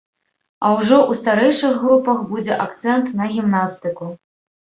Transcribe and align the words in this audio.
А 0.63 0.69
ўжо 0.77 0.95
ў 0.99 1.17
старэйшых 1.19 1.73
групах 1.83 2.23
будзе 2.31 2.57
акцэнт 2.65 3.13
на 3.19 3.25
гімнастыку. 3.35 4.09